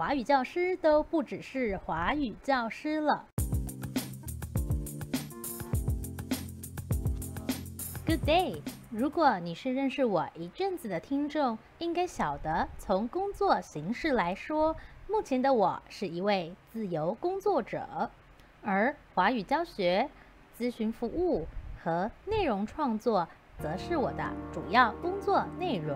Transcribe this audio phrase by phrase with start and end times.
[0.00, 3.26] 华语教师都不只是华语教师了。
[8.06, 8.62] Good day！
[8.88, 14.74] 如果你是认识我一阵子的听众，应该晓得，从工作形式来说，
[15.06, 18.10] 目前的我是一位自由工作者，
[18.62, 20.08] 而华语教学、
[20.58, 21.46] 咨询服务
[21.84, 25.94] 和内容创作，则是我的主要工作内容。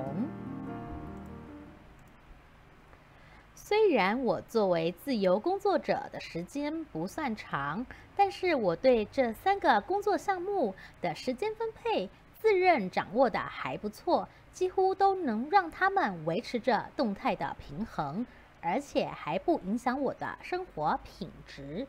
[3.67, 18.27] 虽然我作为自由工作者的时间不算长，但是我对这三个工作项目的时间分配自认掌握得还不错，几乎都能让他们维持着动态的平衡，
[18.61, 21.87] 而且还不影响我的生活品质。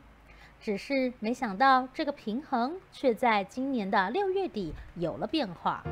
[0.58, 5.84] 只是没想到这个平衡却在今年的六月底有了变化。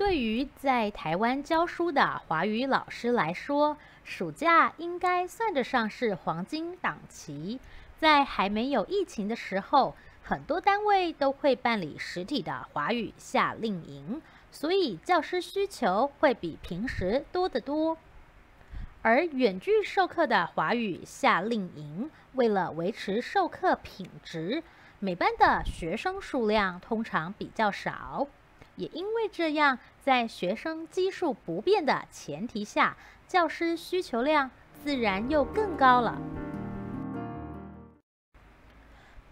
[0.00, 7.60] 对于在台湾教书的华语老师来说，暑假应该算得上是黄金档期。
[7.98, 17.98] 在还没有疫情的时候，很多单位都会办理实体的华语夏令营，所以教师需求会比平时多得多。
[19.02, 24.62] 而远距授课的华语夏令营，为了维持授课品质，
[24.98, 28.26] 每班的学生数量通常比较少。
[28.80, 32.96] 也因为这样，在学生基数不变的前提下，
[33.28, 34.50] 教师需求量
[34.82, 36.18] 自然又更高了。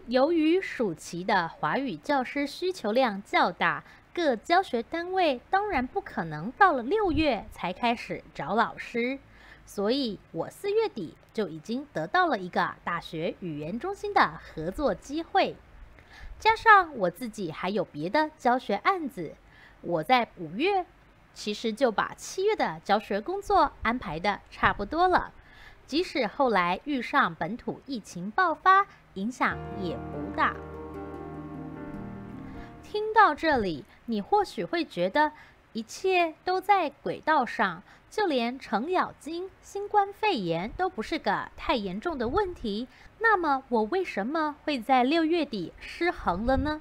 [0.07, 9.19] 由于暑期的华语教师需求量较大，各教学单位当然不可能到了六月才开始找老师，
[9.65, 15.57] 所以我四月底就已经得到了一个大学语言中心的合作机会。
[16.39, 19.35] 加上我自己还有别的教学案子，
[19.81, 20.87] 我在五月
[21.35, 25.33] 其实就把七月的教学工作安排的差不多了。
[25.87, 30.55] 即使后来遇上本土疫情爆发，影响也不大。
[32.83, 35.33] 听到这里，你或许会觉得
[35.79, 37.85] 一切都在轨道上。
[38.11, 46.81] 就连程咬金新冠肺炎都不是个太严重的问题，那么我为什么会在六月底失衡了呢？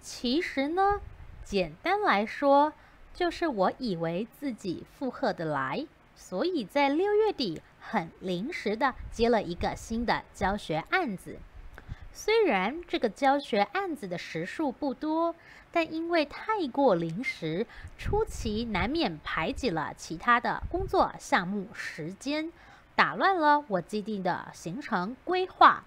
[0.00, 1.02] 其实呢，
[1.44, 2.72] 简单来说，
[3.12, 5.86] 就是我以为自己负荷得来，
[6.16, 11.38] 所以在六月底很临时的接了一个新的教学案子。
[12.12, 15.34] 虽然这个教学案子的时数不多，
[15.72, 17.66] 但因为太过临时，
[17.96, 22.52] 初期难免排挤了其他的工作项目时间，
[22.94, 25.84] 打乱了我既定的行程规划。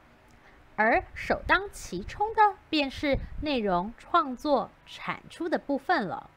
[0.76, 6.30] 而首当其冲的便是内容创作产出的部分了。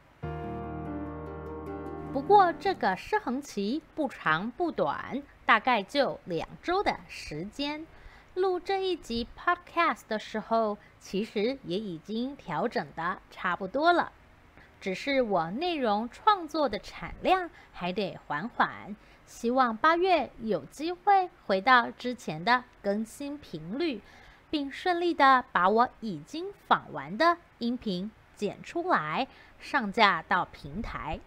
[2.13, 7.87] 不过这个失衡期不长不短，大概就两周的时间。
[8.37, 14.11] 录这一集 Podcast 的时候，其实也已经调整的差不多了，
[14.79, 24.01] 只是我内容创作的产量还得缓缓，希望八月有机会回到之前的更新频率，
[24.51, 29.27] 并顺利的把我已经访完的音频剪出来，
[29.59, 31.19] 上架到平台。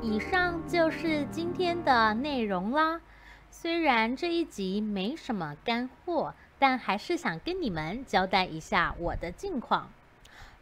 [0.00, 3.02] 以上就是今天的内容啦。
[3.50, 9.90] 虽然这一集没什么干货，但还是想跟你们交代一下我的近况。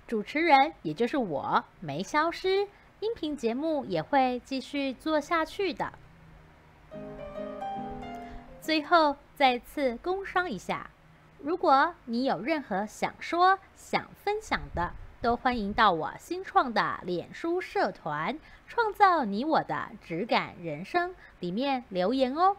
[0.07, 2.67] 主持人也就是我没消失，
[3.01, 5.93] 音频节目也会继续做下去的。
[8.61, 10.91] 最后再次工商一下，
[11.41, 22.57] 如果你有任何想说、想分享的，都欢迎到我新创的脸书社团“创造你我的质感人生”里面留言哦。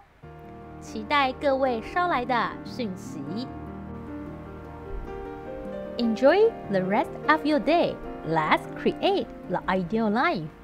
[0.80, 3.20] 期待各位捎来的讯息。
[5.98, 7.94] Enjoy the rest of your day.
[8.26, 10.55] Let's create the ideal life.